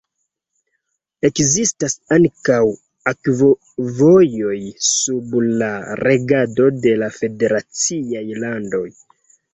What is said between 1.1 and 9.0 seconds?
Ekzistas ankaŭ akvovojoj sub la regado de la federaciaj landoj.